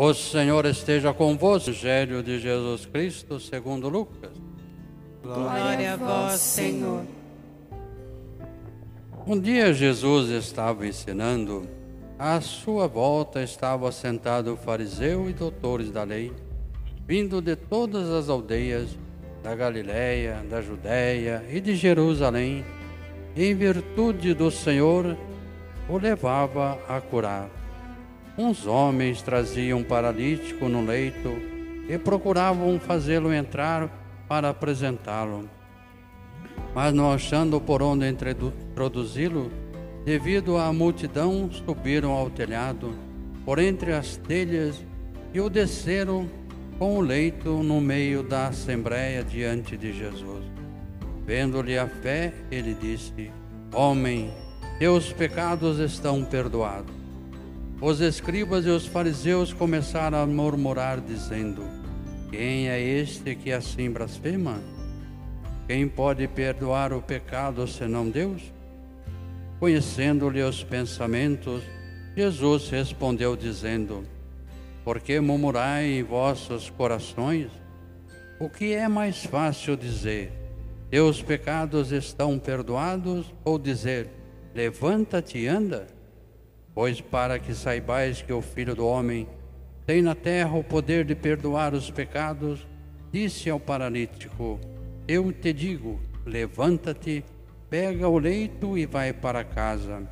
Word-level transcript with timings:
O 0.00 0.14
Senhor 0.14 0.64
esteja 0.64 1.12
convosco. 1.12 1.70
Evangelho 1.70 2.22
de 2.22 2.38
Jesus 2.38 2.86
Cristo, 2.86 3.40
segundo 3.40 3.88
Lucas. 3.88 4.30
Glória 5.20 5.94
a 5.94 5.96
vós, 5.96 6.40
Senhor. 6.40 7.02
Um 9.26 9.40
dia 9.40 9.74
Jesus 9.74 10.30
estava 10.30 10.86
ensinando, 10.86 11.68
à 12.16 12.40
sua 12.40 12.86
volta 12.86 13.42
estava 13.42 13.90
sentado 13.90 14.54
o 14.54 14.56
fariseu 14.56 15.28
e 15.28 15.32
doutores 15.32 15.90
da 15.90 16.04
lei, 16.04 16.32
vindo 17.04 17.42
de 17.42 17.56
todas 17.56 18.08
as 18.08 18.28
aldeias 18.28 18.96
da 19.42 19.52
Galiléia, 19.56 20.46
da 20.48 20.62
Judéia 20.62 21.44
e 21.50 21.60
de 21.60 21.74
Jerusalém, 21.74 22.64
em 23.34 23.52
virtude 23.52 24.32
do 24.32 24.48
Senhor 24.48 25.16
o 25.88 25.98
levava 25.98 26.78
a 26.88 27.00
curar. 27.00 27.50
Uns 28.38 28.68
homens 28.68 29.20
traziam 29.20 29.80
um 29.80 29.82
paralítico 29.82 30.68
no 30.68 30.86
leito 30.86 31.36
e 31.88 31.98
procuravam 31.98 32.78
fazê-lo 32.78 33.34
entrar 33.34 33.90
para 34.28 34.50
apresentá-lo. 34.50 35.50
Mas 36.72 36.94
não 36.94 37.12
achando 37.12 37.60
por 37.60 37.82
onde 37.82 38.08
introduzi-lo, 38.08 39.50
devido 40.04 40.56
à 40.56 40.72
multidão, 40.72 41.50
subiram 41.50 42.12
ao 42.12 42.30
telhado, 42.30 42.94
por 43.44 43.58
entre 43.58 43.92
as 43.92 44.16
telhas, 44.16 44.86
e 45.34 45.40
o 45.40 45.50
desceram 45.50 46.30
com 46.78 46.96
o 46.96 47.00
leito 47.00 47.60
no 47.64 47.80
meio 47.80 48.22
da 48.22 48.46
assembleia 48.46 49.24
diante 49.24 49.76
de 49.76 49.92
Jesus. 49.92 50.44
Vendo-lhe 51.26 51.76
a 51.76 51.88
fé, 51.88 52.32
ele 52.52 52.72
disse: 52.72 53.32
Homem, 53.74 54.32
teus 54.78 55.12
pecados 55.12 55.80
estão 55.80 56.24
perdoados. 56.24 56.97
Os 57.80 58.00
escribas 58.00 58.66
e 58.66 58.70
os 58.70 58.86
fariseus 58.86 59.52
começaram 59.52 60.18
a 60.18 60.26
murmurar, 60.26 61.00
dizendo: 61.00 61.62
Quem 62.28 62.68
é 62.68 62.80
este 62.80 63.36
que 63.36 63.52
assim 63.52 63.88
blasfema? 63.88 64.60
Quem 65.68 65.86
pode 65.86 66.26
perdoar 66.26 66.92
o 66.92 67.00
pecado 67.00 67.68
senão 67.68 68.10
Deus? 68.10 68.42
Conhecendo-lhe 69.60 70.42
os 70.42 70.64
pensamentos, 70.64 71.62
Jesus 72.16 72.68
respondeu, 72.68 73.36
dizendo: 73.36 74.04
Por 74.84 74.98
que 75.00 75.20
murmurai 75.20 75.84
em 75.84 76.02
vossos 76.02 76.68
corações? 76.70 77.48
O 78.40 78.48
que 78.48 78.72
é 78.72 78.88
mais 78.88 79.24
fácil 79.24 79.76
dizer: 79.76 80.32
Teus 80.90 81.22
pecados 81.22 81.92
estão 81.92 82.40
perdoados? 82.40 83.32
Ou 83.44 83.56
dizer: 83.56 84.08
Levanta-te 84.52 85.38
e 85.38 85.46
anda? 85.46 85.97
Pois 86.78 87.00
para 87.00 87.40
que 87.40 87.52
saibais 87.54 88.22
que 88.22 88.32
o 88.32 88.40
Filho 88.40 88.72
do 88.72 88.86
Homem 88.86 89.26
tem 89.84 90.00
na 90.00 90.14
terra 90.14 90.56
o 90.56 90.62
poder 90.62 91.04
de 91.04 91.12
perdoar 91.12 91.74
os 91.74 91.90
pecados, 91.90 92.68
disse 93.10 93.50
ao 93.50 93.58
paralítico: 93.58 94.60
Eu 95.08 95.32
te 95.32 95.52
digo, 95.52 95.98
levanta-te, 96.24 97.24
pega 97.68 98.08
o 98.08 98.16
leito 98.16 98.78
e 98.78 98.86
vai 98.86 99.12
para 99.12 99.42
casa. 99.42 100.08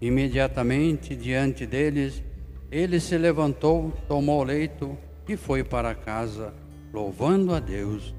Imediatamente 0.00 1.14
diante 1.14 1.64
deles, 1.64 2.20
ele 2.68 2.98
se 2.98 3.16
levantou, 3.16 3.92
tomou 4.08 4.40
o 4.40 4.44
leito 4.44 4.98
e 5.28 5.36
foi 5.36 5.62
para 5.62 5.94
casa, 5.94 6.52
louvando 6.92 7.54
a 7.54 7.60
Deus. 7.60 8.12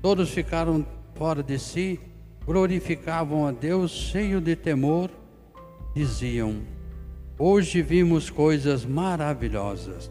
Todos 0.00 0.30
ficaram 0.30 0.84
fora 1.14 1.44
de 1.44 1.60
si, 1.60 2.00
glorificavam 2.44 3.46
a 3.46 3.52
Deus, 3.52 3.92
cheio 3.92 4.40
de 4.40 4.56
temor 4.56 5.21
diziam: 5.94 6.62
Hoje 7.38 7.82
vimos 7.82 8.30
coisas 8.30 8.84
maravilhosas. 8.84 10.10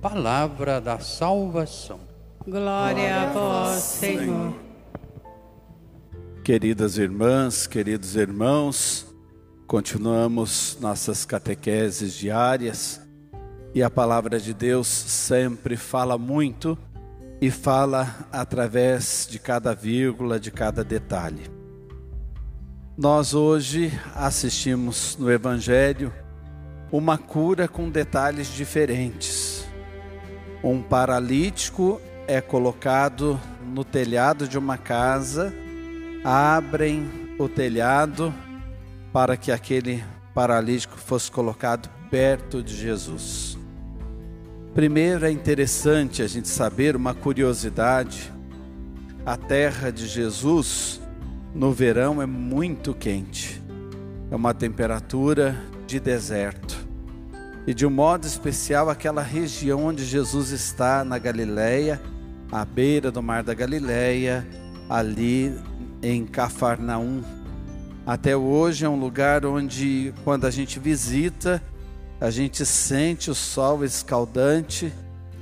Palavra 0.00 0.80
da 0.80 0.98
salvação. 0.98 2.00
Glória 2.46 3.22
a 3.22 3.32
vós, 3.32 3.82
Senhor. 3.82 4.54
Queridas 6.44 6.96
irmãs, 6.96 7.66
queridos 7.66 8.16
irmãos, 8.16 9.06
continuamos 9.66 10.78
nossas 10.80 11.26
catequeses 11.26 12.14
diárias 12.14 13.00
e 13.74 13.82
a 13.82 13.90
palavra 13.90 14.40
de 14.40 14.54
Deus 14.54 14.86
sempre 14.86 15.76
fala 15.76 16.16
muito 16.16 16.78
e 17.40 17.50
fala 17.50 18.26
através 18.32 19.28
de 19.30 19.38
cada 19.38 19.74
vírgula, 19.74 20.40
de 20.40 20.50
cada 20.50 20.82
detalhe. 20.82 21.57
Nós 22.98 23.32
hoje 23.32 23.92
assistimos 24.12 25.16
no 25.20 25.30
Evangelho 25.30 26.12
uma 26.90 27.16
cura 27.16 27.68
com 27.68 27.88
detalhes 27.88 28.48
diferentes. 28.48 29.64
Um 30.64 30.82
paralítico 30.82 32.00
é 32.26 32.40
colocado 32.40 33.40
no 33.72 33.84
telhado 33.84 34.48
de 34.48 34.58
uma 34.58 34.76
casa, 34.76 35.54
abrem 36.24 37.08
o 37.38 37.48
telhado 37.48 38.34
para 39.12 39.36
que 39.36 39.52
aquele 39.52 40.02
paralítico 40.34 40.98
fosse 40.98 41.30
colocado 41.30 41.88
perto 42.10 42.60
de 42.64 42.74
Jesus. 42.74 43.56
Primeiro 44.74 45.24
é 45.24 45.30
interessante 45.30 46.20
a 46.20 46.26
gente 46.26 46.48
saber 46.48 46.96
uma 46.96 47.14
curiosidade: 47.14 48.32
a 49.24 49.36
terra 49.36 49.92
de 49.92 50.08
Jesus 50.08 51.00
no 51.54 51.72
verão 51.72 52.20
é 52.20 52.26
muito 52.26 52.94
quente. 52.94 53.62
É 54.30 54.36
uma 54.36 54.52
temperatura 54.52 55.56
de 55.86 55.98
deserto. 55.98 56.86
E 57.66 57.74
de 57.74 57.86
um 57.86 57.90
modo 57.90 58.26
especial 58.26 58.88
aquela 58.88 59.22
região 59.22 59.86
onde 59.86 60.04
Jesus 60.04 60.50
está 60.50 61.04
na 61.04 61.18
Galileia, 61.18 62.00
à 62.50 62.64
beira 62.64 63.10
do 63.10 63.22
mar 63.22 63.42
da 63.42 63.54
Galileia, 63.54 64.46
ali 64.88 65.54
em 66.02 66.24
Cafarnaum. 66.26 67.22
Até 68.06 68.36
hoje 68.36 68.84
é 68.84 68.88
um 68.88 68.98
lugar 68.98 69.44
onde 69.44 70.14
quando 70.24 70.46
a 70.46 70.50
gente 70.50 70.78
visita, 70.78 71.62
a 72.20 72.30
gente 72.30 72.64
sente 72.64 73.30
o 73.30 73.34
sol 73.34 73.84
escaldante 73.84 74.92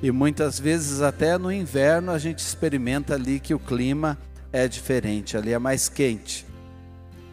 e 0.03 0.11
muitas 0.11 0.59
vezes 0.59 1.01
até 1.01 1.39
no 1.39 1.51
inverno 1.51 2.11
a 2.11 2.19
gente 2.19 2.41
experimenta 2.41 3.15
ali 3.15 3.39
que 3.39 3.55
o 3.55 3.59
clima 3.59 4.19
diferente, 4.67 5.37
ali 5.37 5.53
é 5.53 5.59
mais 5.59 5.89
quente. 5.89 6.47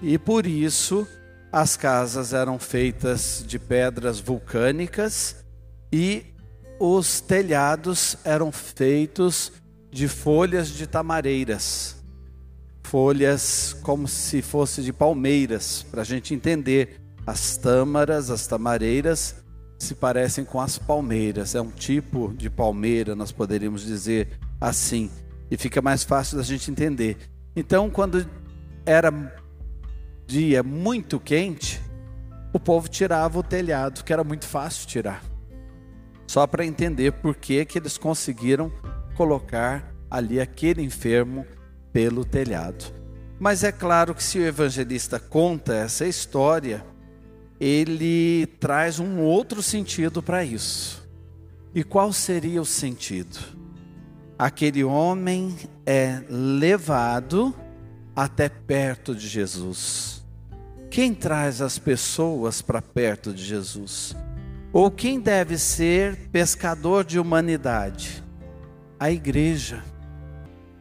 E 0.01 0.17
por 0.17 0.45
isso 0.45 1.07
as 1.51 1.77
casas 1.77 2.33
eram 2.33 2.57
feitas 2.59 3.45
de 3.47 3.57
pedras 3.57 4.19
vulcânicas 4.19 5.37
e 5.91 6.25
os 6.79 7.21
telhados 7.21 8.17
eram 8.25 8.51
feitos 8.51 9.51
de 9.91 10.07
folhas 10.07 10.69
de 10.69 10.87
tamareiras, 10.87 11.95
folhas 12.81 13.75
como 13.83 14.07
se 14.07 14.41
fosse 14.41 14.81
de 14.81 14.91
palmeiras, 14.91 15.85
para 15.89 16.01
a 16.01 16.05
gente 16.05 16.33
entender. 16.33 16.99
As 17.25 17.55
tâmaras, 17.55 18.29
as 18.29 18.45
tamareiras, 18.47 19.35
se 19.79 19.95
parecem 19.95 20.43
com 20.43 20.59
as 20.59 20.77
palmeiras, 20.77 21.55
é 21.55 21.61
um 21.61 21.71
tipo 21.71 22.33
de 22.35 22.49
palmeira, 22.49 23.15
nós 23.15 23.31
poderíamos 23.31 23.83
dizer 23.83 24.39
assim 24.59 25.09
e 25.53 25.57
fica 25.57 25.83
mais 25.83 26.03
fácil 26.03 26.35
da 26.37 26.43
gente 26.43 26.71
entender. 26.71 27.15
Então, 27.55 27.87
quando 27.87 28.27
era 28.83 29.13
dia 30.25 30.63
muito 30.63 31.19
quente, 31.19 31.79
o 32.51 32.59
povo 32.59 32.87
tirava 32.87 33.37
o 33.37 33.43
telhado, 33.43 34.03
que 34.03 34.11
era 34.11 34.23
muito 34.23 34.47
fácil 34.47 34.87
tirar. 34.87 35.23
Só 36.25 36.47
para 36.47 36.65
entender 36.65 37.11
por 37.11 37.35
que, 37.35 37.63
que 37.65 37.77
eles 37.77 37.99
conseguiram 37.99 38.71
colocar 39.13 39.93
ali 40.09 40.39
aquele 40.39 40.81
enfermo 40.81 41.45
pelo 41.91 42.25
telhado. 42.25 42.85
Mas 43.39 43.63
é 43.63 43.71
claro 43.71 44.15
que 44.15 44.23
se 44.23 44.39
o 44.39 44.45
evangelista 44.45 45.19
conta 45.19 45.75
essa 45.75 46.07
história, 46.07 46.83
ele 47.59 48.47
traz 48.59 48.99
um 48.99 49.19
outro 49.19 49.61
sentido 49.61 50.23
para 50.23 50.43
isso. 50.43 51.07
E 51.75 51.83
qual 51.83 52.11
seria 52.11 52.59
o 52.59 52.65
sentido? 52.65 53.62
Aquele 54.37 54.83
homem 54.83 55.55
é 55.85 56.21
levado 56.29 57.53
até 58.15 58.49
perto 58.49 59.15
de 59.15 59.27
Jesus. 59.27 60.23
Quem 60.89 61.13
traz 61.13 61.61
as 61.61 61.79
pessoas 61.79 62.61
para 62.61 62.81
perto 62.81 63.33
de 63.33 63.43
Jesus? 63.43 64.15
Ou 64.71 64.91
quem 64.91 65.19
deve 65.19 65.57
ser 65.57 66.15
pescador 66.31 67.03
de 67.03 67.19
humanidade? 67.19 68.23
A 68.99 69.11
igreja. 69.11 69.83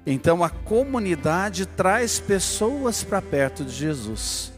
Então 0.06 0.42
a 0.42 0.50
comunidade 0.50 1.64
traz 1.64 2.18
pessoas 2.18 3.04
para 3.04 3.22
perto 3.22 3.64
de 3.64 3.72
Jesus. 3.72 4.52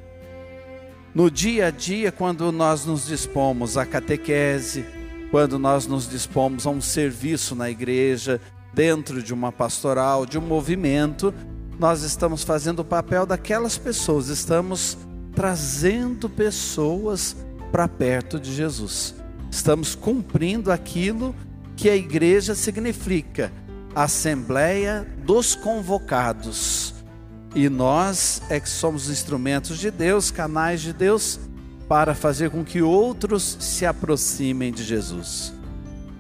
No 1.14 1.30
dia 1.30 1.66
a 1.66 1.70
dia, 1.70 2.10
quando 2.10 2.50
nós 2.50 2.84
nos 2.84 3.06
dispomos 3.06 3.76
à 3.76 3.86
catequese, 3.86 4.84
quando 5.30 5.58
nós 5.58 5.86
nos 5.86 6.08
dispomos 6.08 6.66
a 6.66 6.70
um 6.70 6.80
serviço 6.80 7.54
na 7.54 7.70
igreja, 7.70 8.40
dentro 8.74 9.22
de 9.22 9.32
uma 9.32 9.52
pastoral, 9.52 10.26
de 10.26 10.38
um 10.38 10.42
movimento, 10.42 11.32
nós 11.78 12.02
estamos 12.02 12.42
fazendo 12.42 12.80
o 12.80 12.84
papel 12.84 13.24
daquelas 13.24 13.78
pessoas, 13.78 14.28
estamos 14.28 14.98
trazendo 15.34 16.28
pessoas 16.28 17.36
para 17.70 17.88
perto 17.88 18.38
de 18.38 18.52
Jesus. 18.52 19.14
Estamos 19.50 19.94
cumprindo 19.94 20.70
aquilo 20.70 21.34
que 21.76 21.88
a 21.88 21.96
igreja 21.96 22.54
significa, 22.54 23.52
Assembleia 23.94 25.06
dos 25.24 25.54
Convocados. 25.54 26.94
E 27.54 27.68
nós 27.68 28.42
é 28.48 28.58
que 28.58 28.68
somos 28.68 29.08
instrumentos 29.08 29.78
de 29.78 29.90
Deus, 29.90 30.30
canais 30.30 30.80
de 30.80 30.92
Deus, 30.92 31.38
para 31.88 32.14
fazer 32.14 32.50
com 32.50 32.64
que 32.64 32.82
outros 32.82 33.56
se 33.60 33.86
aproximem 33.86 34.72
de 34.72 34.82
Jesus. 34.82 35.52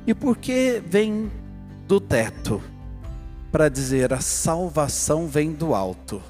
E 0.06 0.14
por 0.14 0.36
que 0.36 0.82
vem 0.86 1.30
do 1.86 2.00
teto? 2.00 2.62
Para 3.52 3.68
dizer 3.68 4.12
a 4.12 4.20
salvação 4.20 5.28
vem 5.28 5.52
do 5.52 5.74
alto. 5.74 6.22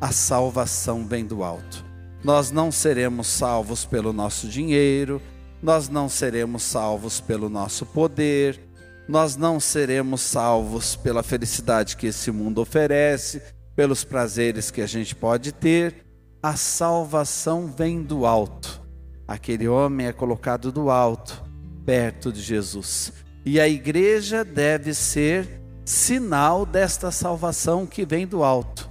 A 0.00 0.12
salvação 0.12 1.06
vem 1.06 1.24
do 1.24 1.42
alto. 1.42 1.84
Nós 2.22 2.50
não 2.50 2.70
seremos 2.70 3.26
salvos 3.26 3.84
pelo 3.84 4.12
nosso 4.12 4.46
dinheiro, 4.46 5.20
nós 5.62 5.88
não 5.88 6.08
seremos 6.08 6.62
salvos 6.62 7.20
pelo 7.20 7.48
nosso 7.48 7.84
poder, 7.84 8.60
nós 9.08 9.36
não 9.36 9.58
seremos 9.58 10.20
salvos 10.20 10.94
pela 10.94 11.22
felicidade 11.22 11.96
que 11.96 12.06
esse 12.06 12.30
mundo 12.30 12.60
oferece, 12.60 13.42
pelos 13.74 14.04
prazeres 14.04 14.70
que 14.70 14.80
a 14.80 14.86
gente 14.86 15.16
pode 15.16 15.52
ter. 15.52 16.04
A 16.42 16.54
salvação 16.54 17.66
vem 17.66 18.02
do 18.02 18.24
alto. 18.24 18.80
Aquele 19.26 19.66
homem 19.66 20.06
é 20.06 20.12
colocado 20.12 20.70
do 20.70 20.90
alto 20.90 21.42
perto 21.84 22.32
de 22.32 22.40
Jesus. 22.40 23.12
E 23.44 23.58
a 23.60 23.68
igreja 23.68 24.44
deve 24.44 24.94
ser 24.94 25.60
sinal 25.84 26.64
desta 26.64 27.10
salvação 27.10 27.86
que 27.86 28.04
vem 28.04 28.26
do 28.26 28.44
alto. 28.44 28.88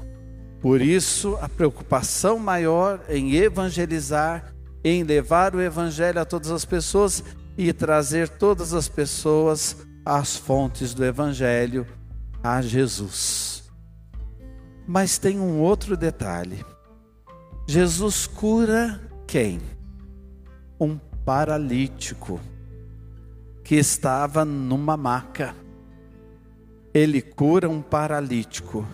Por 0.59 0.81
isso, 0.81 1.37
a 1.41 1.49
preocupação 1.49 2.37
maior 2.37 3.01
em 3.09 3.35
evangelizar, 3.35 4.53
em 4.83 5.03
levar 5.03 5.55
o 5.55 5.61
evangelho 5.61 6.19
a 6.19 6.25
todas 6.25 6.51
as 6.51 6.65
pessoas 6.65 7.23
e 7.57 7.71
trazer 7.73 8.27
todas 8.27 8.73
as 8.73 8.87
pessoas 8.87 9.77
às 10.05 10.35
fontes 10.35 10.93
do 10.93 11.03
evangelho, 11.05 11.87
a 12.43 12.61
Jesus. 12.61 13.71
Mas 14.87 15.17
tem 15.17 15.39
um 15.39 15.59
outro 15.59 15.95
detalhe. 15.95 16.63
Jesus 17.67 18.27
cura 18.27 18.99
quem? 19.25 19.61
Um 20.79 20.97
paralítico 21.23 22.39
que 23.63 23.75
estava 23.75 24.43
numa 24.43 24.97
maca. 24.97 25.55
Ele 26.93 27.21
cura 27.21 27.69
um 27.69 27.81
paralítico. 27.81 28.87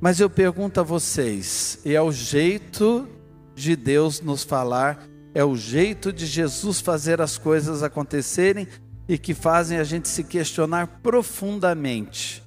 Mas 0.00 0.20
eu 0.20 0.30
pergunto 0.30 0.80
a 0.80 0.82
vocês, 0.82 1.80
e 1.84 1.94
é 1.94 2.00
o 2.00 2.12
jeito 2.12 3.08
de 3.54 3.74
Deus 3.74 4.20
nos 4.20 4.44
falar, 4.44 5.04
é 5.34 5.44
o 5.44 5.56
jeito 5.56 6.12
de 6.12 6.24
Jesus 6.24 6.80
fazer 6.80 7.20
as 7.20 7.36
coisas 7.36 7.82
acontecerem 7.82 8.68
e 9.08 9.18
que 9.18 9.34
fazem 9.34 9.78
a 9.78 9.84
gente 9.84 10.08
se 10.08 10.22
questionar 10.22 11.00
profundamente. 11.02 12.42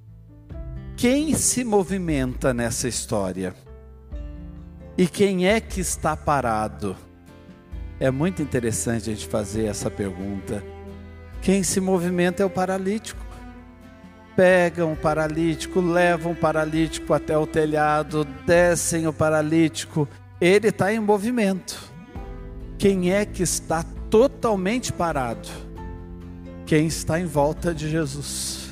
Quem 0.96 1.34
se 1.34 1.64
movimenta 1.64 2.54
nessa 2.54 2.88
história? 2.88 3.54
E 4.98 5.08
quem 5.08 5.48
é 5.48 5.60
que 5.60 5.82
está 5.82 6.16
parado? 6.16 6.96
É 8.00 8.12
muito 8.12 8.42
interessante 8.42 9.10
a 9.10 9.14
gente 9.14 9.28
fazer 9.28 9.66
essa 9.66 9.90
pergunta. 9.90 10.64
Quem 11.42 11.64
se 11.64 11.82
movimenta 11.82 12.44
é 12.44 12.46
o 12.46 12.50
paralítico. 12.50 13.26
Pegam 14.36 14.94
o 14.94 14.96
paralítico, 14.96 15.82
levam 15.82 16.34
o 16.34 16.36
paralítico 16.36 17.14
até 17.14 17.38
o 17.38 17.48
telhado, 17.48 18.26
descem 18.46 19.08
o 19.08 19.14
paralítico. 19.14 20.08
Ele 20.40 20.68
está 20.68 20.94
em 20.94 21.00
movimento. 21.00 21.92
Quem 22.78 23.12
é 23.12 23.26
que 23.26 23.44
está 23.44 23.84
totalmente 24.10 24.94
parado? 24.94 25.50
Quem 26.66 26.88
está 26.88 27.20
em 27.20 27.26
volta 27.26 27.74
de 27.74 27.90
Jesus. 27.90 28.70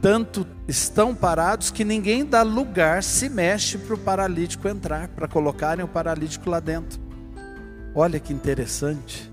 Tanto 0.00 0.46
estão 0.68 1.14
parados 1.14 1.70
que 1.70 1.82
ninguém 1.82 2.24
dá 2.24 2.42
lugar, 2.42 3.02
se 3.02 3.28
mexe 3.28 3.76
para 3.76 3.94
o 3.94 3.98
paralítico 3.98 4.68
entrar, 4.68 5.08
para 5.08 5.26
colocarem 5.26 5.84
o 5.84 5.88
paralítico 5.88 6.48
lá 6.48 6.60
dentro. 6.60 7.00
Olha 7.94 8.20
que 8.20 8.32
interessante. 8.32 9.28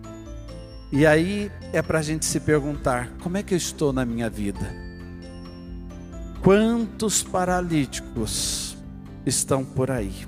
E 0.96 1.06
aí 1.06 1.52
é 1.74 1.82
para 1.82 2.00
a 2.00 2.02
gente 2.02 2.26
se 2.26 2.40
perguntar: 2.40 3.12
como 3.22 3.36
é 3.36 3.44
que 3.44 3.54
eu 3.54 3.58
estou 3.58 3.92
na 3.92 4.06
minha 4.06 4.30
vida? 4.30 4.74
Quantos 6.42 7.22
paralíticos 7.22 8.78
estão 9.26 9.66
por 9.66 9.92
aí? 9.92 10.26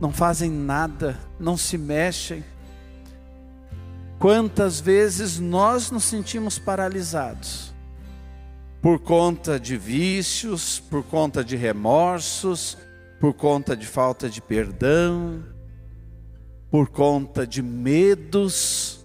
Não 0.00 0.10
fazem 0.10 0.50
nada, 0.50 1.18
não 1.38 1.58
se 1.58 1.76
mexem. 1.76 2.42
Quantas 4.18 4.80
vezes 4.80 5.38
nós 5.38 5.90
nos 5.90 6.04
sentimos 6.04 6.58
paralisados? 6.58 7.74
Por 8.80 8.98
conta 8.98 9.60
de 9.60 9.76
vícios, 9.76 10.80
por 10.80 11.02
conta 11.04 11.44
de 11.44 11.54
remorsos, 11.54 12.78
por 13.20 13.34
conta 13.34 13.76
de 13.76 13.86
falta 13.86 14.26
de 14.26 14.40
perdão, 14.40 15.44
por 16.70 16.88
conta 16.88 17.46
de 17.46 17.60
medos 17.60 18.97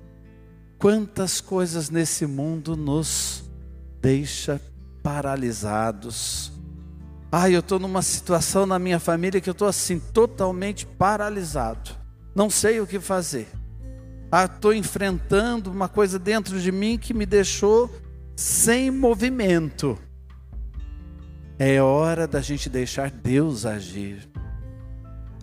Quantas 0.83 1.39
coisas 1.39 1.89
nesse 1.89 2.25
mundo 2.25 2.75
nos 2.75 3.45
deixa 4.01 4.59
paralisados. 5.01 6.51
Ah, 7.31 7.49
eu 7.49 7.61
estou 7.61 7.79
numa 7.79 8.01
situação 8.01 8.65
na 8.65 8.77
minha 8.77 8.99
família 8.99 9.39
que 9.39 9.49
eu 9.49 9.53
estou 9.53 9.69
assim, 9.69 9.97
totalmente 9.97 10.85
paralisado. 10.85 11.91
Não 12.35 12.49
sei 12.49 12.81
o 12.81 12.85
que 12.85 12.99
fazer. 12.99 13.47
Ah, 14.29 14.43
estou 14.43 14.73
enfrentando 14.73 15.71
uma 15.71 15.87
coisa 15.87 16.19
dentro 16.19 16.59
de 16.59 16.69
mim 16.69 16.97
que 16.97 17.13
me 17.13 17.25
deixou 17.25 17.89
sem 18.35 18.91
movimento. 18.91 19.97
É 21.57 21.81
hora 21.81 22.27
da 22.27 22.41
gente 22.41 22.69
deixar 22.69 23.09
Deus 23.09 23.65
agir. 23.65 24.29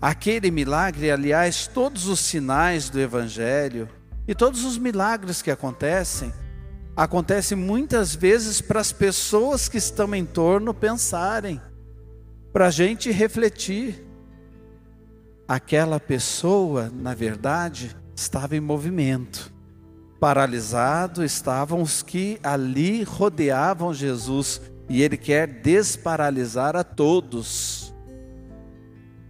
Aquele 0.03 0.51
milagre, 0.51 1.11
aliás, 1.11 1.67
todos 1.67 2.09
os 2.09 2.21
sinais 2.21 2.91
do 2.91 3.01
Evangelho, 3.01 3.89
e 4.27 4.35
todos 4.35 4.65
os 4.65 4.79
milagres 4.79 5.43
que 5.43 5.51
acontecem, 5.51 6.33
acontecem 6.97 7.57
muitas 7.57 8.15
vezes 8.15 8.61
para 8.61 8.81
as 8.81 8.93
pessoas 8.93 9.69
que 9.69 9.79
estão 9.79 10.15
em 10.15 10.25
torno 10.25 10.75
pensarem, 10.75 11.61
para 12.53 12.67
a 12.67 12.71
gente 12.71 13.11
refletir. 13.11 14.07
Aquela 15.49 15.99
pessoa, 15.99 16.93
na 16.95 17.15
verdade, 17.15 17.97
estava 18.15 18.57
em 18.57 18.61
movimento. 18.61 19.53
Paralisado 20.21 21.25
estavam 21.25 21.81
os 21.81 22.03
que 22.03 22.39
ali 22.43 23.03
rodeavam 23.03 23.95
Jesus, 23.95 24.61
e 24.89 25.03
ele 25.03 25.17
quer 25.17 25.47
desparalisar 25.47 26.77
a 26.77 26.85
todos. 26.85 27.95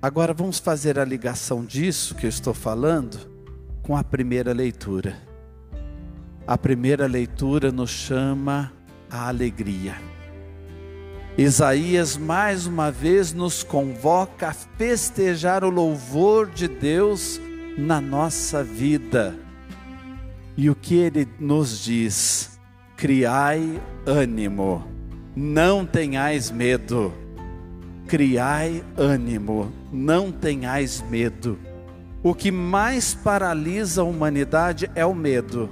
Agora 0.03 0.35
vamos 0.35 0.59
fazer 0.59 0.99
a 0.99 1.05
ligação 1.05 1.65
disso 1.65 2.15
que 2.15 2.27
eu 2.27 2.31
estou 2.31 2.55
falando 2.55 3.30
com 3.83 3.97
a 3.97 4.05
primeira 4.05 4.53
leitura. 4.53 5.17
A 6.47 6.57
primeira 6.59 7.07
leitura 7.07 7.71
nos 7.71 7.91
chama 7.91 8.73
a 9.11 9.29
alegria. 9.29 9.95
Isaías 11.39 12.17
mais 12.17 12.67
uma 12.67 12.91
vez 12.91 13.33
nos 13.33 13.63
convoca 13.63 14.49
a 14.49 14.53
festejar 14.53 15.65
o 15.65 15.71
louvor 15.71 16.51
de 16.51 16.69
Deus 16.69 17.41
na 17.79 18.01
nossa 18.01 18.63
vida. 18.63 19.35
E 20.57 20.69
o 20.69 20.75
que 20.75 20.97
ele 20.97 21.27
nos 21.39 21.83
diz? 21.83 22.59
Criai 22.97 23.81
ânimo, 24.05 24.85
não 25.35 25.87
tenhais 25.87 26.51
medo. 26.51 27.13
Criai 28.07 28.85
ânimo, 28.97 29.73
não 29.93 30.33
tenhais 30.33 31.01
medo 31.09 31.70
o 32.23 32.35
que 32.35 32.51
mais 32.51 33.15
paralisa 33.15 34.03
a 34.03 34.05
humanidade 34.05 34.91
é 34.95 35.07
o 35.07 35.15
medo. 35.15 35.71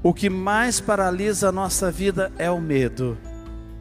O 0.00 0.14
que 0.14 0.30
mais 0.30 0.80
paralisa 0.80 1.48
a 1.48 1.52
nossa 1.52 1.90
vida 1.90 2.30
é 2.38 2.48
o 2.48 2.60
medo. 2.60 3.18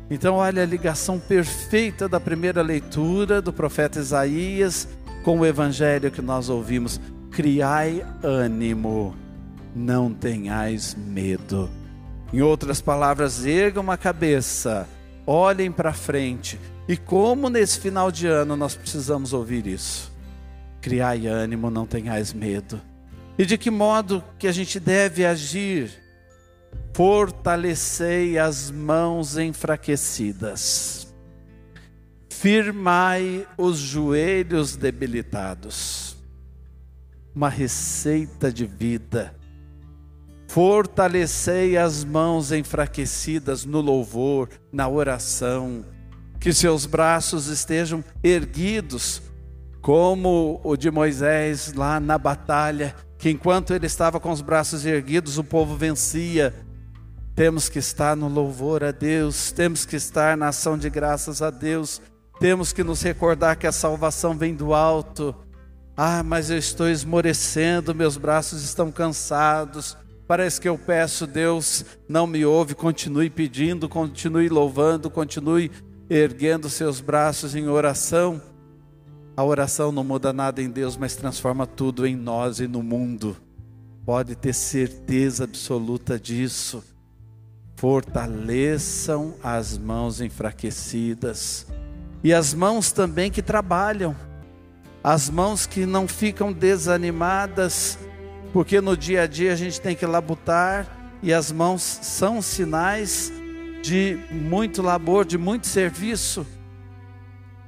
Então, 0.10 0.36
olha 0.36 0.64
a 0.64 0.66
ligação 0.66 1.20
perfeita 1.20 2.10
da 2.10 2.20
primeira 2.20 2.64
leitura 2.64 3.40
do 3.40 3.54
profeta 3.54 4.00
Isaías 4.00 4.88
com 5.24 5.40
o 5.40 5.46
evangelho 5.46 6.10
que 6.10 6.24
nós 6.24 6.50
ouvimos. 6.50 7.00
Criai 7.30 8.04
ânimo, 8.24 9.16
não 9.76 10.12
tenhais 10.12 10.96
medo. 10.96 11.70
Em 12.34 12.42
outras 12.42 12.82
palavras, 12.82 13.46
ergam 13.46 13.92
a 13.92 13.98
cabeça, 13.98 14.88
olhem 15.28 15.72
para 15.72 15.94
frente. 15.94 16.60
E 16.88 16.98
como 16.98 17.48
nesse 17.48 17.80
final 17.80 18.12
de 18.12 18.26
ano 18.26 18.56
nós 18.56 18.74
precisamos 18.74 19.34
ouvir 19.34 19.68
isso? 19.68 20.15
Criai 20.86 21.26
ânimo, 21.26 21.72
não 21.72 21.88
tenhais 21.88 22.32
medo. 22.32 22.80
E 23.40 23.46
de 23.46 23.58
que 23.58 23.72
modo 23.72 24.24
que 24.38 24.48
a 24.48 24.52
gente 24.52 24.80
deve 24.80 25.26
agir? 25.26 25.90
Fortalecei 26.94 28.38
as 28.38 28.70
mãos 28.70 29.36
enfraquecidas, 29.36 31.12
firmai 32.30 33.48
os 33.58 33.80
joelhos 33.80 34.76
debilitados. 34.76 36.16
Uma 37.34 37.50
receita 37.50 38.52
de 38.52 38.66
vida 38.66 39.36
Fortalecei 40.56 41.76
as 41.76 42.06
mãos 42.06 42.54
enfraquecidas 42.54 43.66
no 43.66 43.82
louvor, 43.82 44.48
na 44.72 44.88
oração. 44.88 45.84
Que 46.40 46.54
seus 46.54 46.86
braços 46.86 47.48
estejam 47.48 48.02
erguidos, 48.24 49.22
como 49.86 50.60
o 50.64 50.76
de 50.76 50.90
Moisés 50.90 51.72
lá 51.74 52.00
na 52.00 52.18
batalha, 52.18 52.96
que 53.20 53.30
enquanto 53.30 53.72
ele 53.72 53.86
estava 53.86 54.20
com 54.20 54.32
os 54.32 54.42
braços 54.42 54.84
erguidos, 54.84 55.38
o 55.38 55.44
povo 55.44 55.76
vencia. 55.76 56.52
Temos 57.36 57.70
que 57.70 57.78
estar 57.78 58.16
no 58.16 58.28
louvor 58.28 58.84
a 58.84 58.90
Deus, 58.90 59.52
temos 59.52 59.86
que 59.86 59.96
estar 59.96 60.36
na 60.36 60.48
ação 60.48 60.76
de 60.76 60.90
graças 60.90 61.40
a 61.44 61.52
Deus, 61.52 62.02
temos 62.40 62.74
que 62.74 62.84
nos 62.84 63.00
recordar 63.04 63.58
que 63.58 63.68
a 63.68 63.72
salvação 63.72 64.36
vem 64.36 64.56
do 64.56 64.74
alto. 64.74 65.36
Ah, 65.96 66.24
mas 66.24 66.50
eu 66.50 66.58
estou 66.58 66.90
esmorecendo, 66.90 67.94
meus 67.94 68.18
braços 68.18 68.64
estão 68.64 68.92
cansados. 68.92 69.96
Parece 70.28 70.60
que 70.60 70.68
eu 70.68 70.80
peço, 70.80 71.28
Deus 71.28 71.86
não 72.10 72.26
me 72.26 72.44
ouve. 72.44 72.74
Continue 72.74 73.30
pedindo, 73.30 73.88
continue 73.88 74.50
louvando, 74.50 75.12
continue 75.12 75.72
erguendo 76.10 76.72
seus 76.72 77.00
braços 77.00 77.54
em 77.54 77.68
oração. 77.68 78.55
A 79.38 79.44
oração 79.44 79.92
não 79.92 80.04
muda 80.04 80.32
nada 80.32 80.62
em 80.62 80.70
Deus, 80.70 80.96
mas 80.96 81.16
transforma 81.16 81.68
tudo 81.68 82.08
em 82.08 82.16
nós 82.16 82.60
e 82.60 82.68
no 82.68 82.82
mundo. 82.82 83.36
Pode 84.06 84.36
ter 84.36 84.54
certeza 84.54 85.44
absoluta 85.44 86.20
disso. 86.20 86.84
Fortaleçam 87.76 89.36
as 89.44 89.78
mãos 89.78 90.22
enfraquecidas 90.22 91.68
e 92.24 92.34
as 92.34 92.54
mãos 92.54 92.92
também 92.92 93.30
que 93.30 93.42
trabalham, 93.42 94.16
as 95.04 95.30
mãos 95.30 95.66
que 95.66 95.86
não 95.86 96.08
ficam 96.08 96.54
desanimadas 96.54 98.00
porque 98.56 98.80
no 98.80 98.96
dia 98.96 99.24
a 99.24 99.28
dia 99.28 99.52
a 99.52 99.56
gente 99.58 99.82
tem 99.82 99.94
que 99.94 100.06
labutar 100.06 100.88
e 101.22 101.34
as 101.34 101.52
mãos 101.52 101.82
são 101.82 102.42
sinais 102.42 103.30
de 103.84 104.18
muito 104.32 104.82
labor, 104.82 105.26
de 105.26 105.38
muito 105.38 105.68
serviço. 105.68 106.48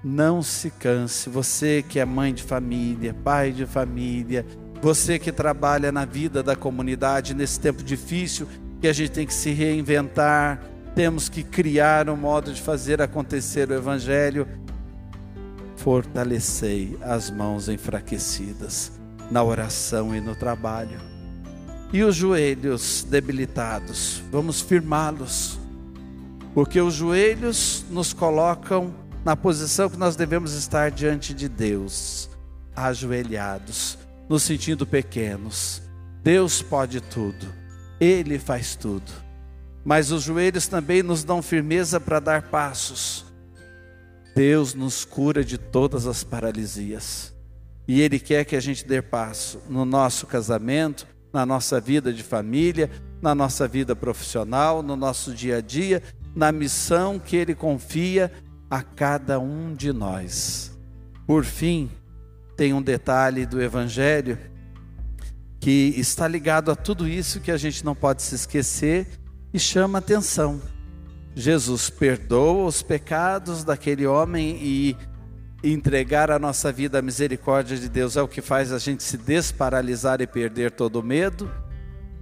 Não 0.10 0.42
se 0.42 0.70
canse, 0.70 1.30
você 1.30 1.84
que 1.84 2.00
é 2.00 2.06
mãe 2.06 2.34
de 2.34 2.42
família, 2.42 3.14
pai 3.14 3.52
de 3.52 3.66
família, 3.66 4.46
você 4.82 5.20
que 5.20 5.34
trabalha 5.34 5.92
na 5.92 6.06
vida 6.06 6.42
da 6.42 6.56
comunidade 6.56 7.34
nesse 7.34 7.60
tempo 7.60 7.84
difícil 7.84 8.48
que 8.80 8.88
a 8.88 8.94
gente 8.94 9.12
tem 9.12 9.28
que 9.28 9.34
se 9.34 9.52
reinventar, 9.52 10.62
temos 10.96 11.28
que 11.28 11.44
criar 11.44 12.10
um 12.10 12.16
modo 12.16 12.54
de 12.54 12.62
fazer 12.62 13.02
acontecer 13.02 13.70
o 13.70 13.74
Evangelho. 13.74 14.48
Fortalecei 15.76 16.98
as 17.02 17.30
mãos 17.30 17.68
enfraquecidas 17.68 18.94
na 19.30 19.44
oração 19.44 20.16
e 20.16 20.22
no 20.22 20.38
trabalho. 20.38 21.02
E 21.92 22.02
os 22.02 22.16
joelhos 22.16 23.06
debilitados, 23.10 24.24
vamos 24.32 24.62
firmá-los, 24.62 25.60
porque 26.54 26.80
os 26.80 26.94
joelhos 26.94 27.84
nos 27.92 28.14
colocam 28.14 29.06
na 29.24 29.36
posição 29.36 29.90
que 29.90 29.98
nós 29.98 30.16
devemos 30.16 30.54
estar 30.54 30.92
diante 30.92 31.34
de 31.34 31.50
Deus, 31.50 32.30
ajoelhados, 32.76 33.98
nos 34.30 34.44
sentindo 34.44 34.86
pequenos. 34.86 35.82
Deus 36.24 36.62
pode 36.62 37.02
tudo, 37.02 37.48
Ele 38.00 38.38
faz 38.38 38.76
tudo, 38.76 39.12
mas 39.84 40.12
os 40.12 40.24
joelhos 40.24 40.68
também 40.68 41.02
nos 41.02 41.24
dão 41.24 41.42
firmeza 41.42 42.00
para 42.00 42.20
dar 42.20 42.44
passos. 42.44 43.26
Deus 44.36 44.74
nos 44.74 45.04
cura 45.04 45.44
de 45.44 45.58
todas 45.58 46.06
as 46.06 46.24
paralisias. 46.24 47.34
E 47.88 48.02
Ele 48.02 48.20
quer 48.20 48.44
que 48.44 48.56
a 48.56 48.60
gente 48.60 48.86
dê 48.86 49.02
passo 49.02 49.62
no 49.70 49.86
nosso 49.86 50.28
casamento, 50.28 51.08
na 51.34 51.46
nossa 51.46 51.80
vida 51.80 52.14
de 52.14 52.22
família, 52.22 52.92
na 53.22 53.34
nossa 53.34 53.68
vida 53.68 53.96
profissional, 53.96 54.84
no 54.84 54.96
nosso 54.96 55.34
dia 55.34 55.58
a 55.58 55.62
dia, 55.62 56.04
na 56.36 56.52
missão 56.52 57.18
que 57.18 57.36
Ele 57.36 57.56
confia 57.56 58.32
a 58.70 58.82
cada 58.82 59.40
um 59.40 59.74
de 59.74 59.92
nós. 59.94 60.78
Por 61.26 61.44
fim, 61.44 61.90
tem 62.56 62.74
um 62.74 62.82
detalhe 62.82 63.46
do 63.46 63.62
Evangelho 63.62 64.38
que 65.60 65.94
está 65.98 66.28
ligado 66.28 66.72
a 66.72 66.76
tudo 66.76 67.08
isso 67.08 67.40
que 67.40 67.52
a 67.52 67.58
gente 67.58 67.84
não 67.84 67.96
pode 67.96 68.22
se 68.22 68.36
esquecer 68.36 69.08
e 69.54 69.60
chama 69.60 70.00
atenção. 70.00 70.62
Jesus 71.36 71.90
perdoa 71.90 72.66
os 72.66 72.82
pecados 72.82 73.64
daquele 73.64 74.08
homem 74.08 74.58
e 74.62 74.98
entregar 75.64 76.32
a 76.32 76.40
nossa 76.40 76.72
vida 76.72 77.00
à 77.00 77.02
misericórdia 77.02 77.78
de 77.78 77.90
Deus 77.90 78.16
é 78.16 78.22
o 78.22 78.28
que 78.28 78.42
faz 78.42 78.72
a 78.72 78.80
gente 78.80 79.04
se 79.04 79.18
desparalisar 79.18 80.22
e 80.22 80.28
perder 80.28 80.72
todo 80.72 81.00
o 81.00 81.04
medo, 81.04 81.52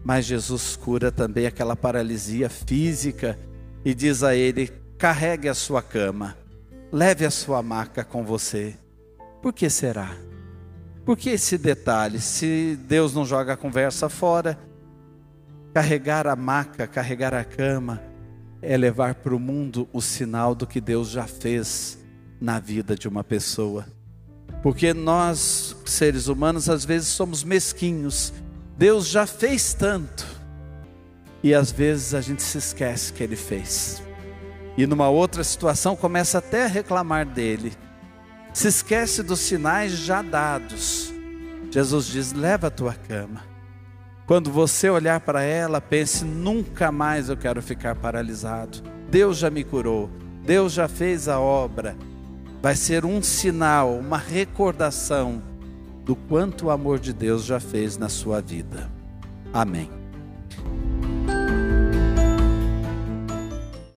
mas 0.03 0.25
Jesus 0.25 0.75
cura 0.75 1.11
também 1.11 1.45
aquela 1.45 1.75
paralisia 1.75 2.49
física 2.49 3.37
e 3.83 3.93
diz 3.93 4.23
a 4.23 4.35
ele: 4.35 4.71
carregue 4.97 5.49
a 5.49 5.53
sua 5.53 5.81
cama, 5.81 6.37
leve 6.91 7.25
a 7.25 7.31
sua 7.31 7.61
maca 7.61 8.03
com 8.03 8.23
você. 8.23 8.75
Por 9.41 9.53
que 9.53 9.69
será? 9.69 10.15
Por 11.05 11.17
que 11.17 11.29
esse 11.29 11.57
detalhe? 11.57 12.19
Se 12.19 12.77
Deus 12.87 13.13
não 13.13 13.25
joga 13.25 13.53
a 13.53 13.57
conversa 13.57 14.09
fora, 14.09 14.57
carregar 15.73 16.25
a 16.25 16.35
maca, 16.35 16.87
carregar 16.87 17.33
a 17.33 17.43
cama, 17.43 18.01
é 18.61 18.75
levar 18.75 19.15
para 19.15 19.35
o 19.35 19.39
mundo 19.39 19.87
o 19.93 20.01
sinal 20.01 20.55
do 20.55 20.65
que 20.65 20.81
Deus 20.81 21.09
já 21.09 21.27
fez 21.27 21.99
na 22.41 22.59
vida 22.59 22.95
de 22.95 23.07
uma 23.07 23.23
pessoa. 23.23 23.85
Porque 24.63 24.93
nós, 24.93 25.75
seres 25.85 26.27
humanos, 26.27 26.69
às 26.69 26.83
vezes 26.83 27.09
somos 27.09 27.43
mesquinhos. 27.43 28.33
Deus 28.75 29.07
já 29.07 29.27
fez 29.27 29.75
tanto. 29.75 30.25
E 31.43 31.53
às 31.53 31.71
vezes 31.71 32.15
a 32.15 32.21
gente 32.21 32.41
se 32.41 32.57
esquece 32.57 33.13
que 33.13 33.21
Ele 33.21 33.35
fez. 33.35 34.04
E 34.77 34.85
numa 34.85 35.09
outra 35.09 35.43
situação 35.43 35.95
começa 35.95 36.37
até 36.37 36.65
a 36.65 36.67
reclamar 36.67 37.25
dele. 37.25 37.73
Se 38.53 38.67
esquece 38.67 39.23
dos 39.23 39.39
sinais 39.39 39.91
já 39.91 40.21
dados. 40.21 41.13
Jesus 41.71 42.07
diz: 42.07 42.33
leva 42.33 42.67
a 42.67 42.71
tua 42.71 42.93
cama. 42.93 43.43
Quando 44.25 44.51
você 44.51 44.89
olhar 44.89 45.19
para 45.19 45.43
ela, 45.43 45.79
pense: 45.79 46.25
nunca 46.25 46.91
mais 46.91 47.29
eu 47.29 47.37
quero 47.37 47.61
ficar 47.61 47.95
paralisado. 47.95 48.81
Deus 49.09 49.37
já 49.37 49.49
me 49.49 49.63
curou. 49.63 50.09
Deus 50.43 50.73
já 50.73 50.87
fez 50.87 51.27
a 51.27 51.39
obra 51.39 51.95
vai 52.65 52.75
ser 52.75 53.05
um 53.05 53.21
sinal, 53.21 53.93
uma 53.93 54.17
recordação 54.17 55.39
do 56.03 56.15
quanto 56.15 56.65
o 56.65 56.71
amor 56.71 56.97
de 56.97 57.13
Deus 57.13 57.45
já 57.45 57.59
fez 57.59 57.95
na 57.95 58.09
sua 58.09 58.41
vida. 58.41 58.91
Amém. 59.53 59.87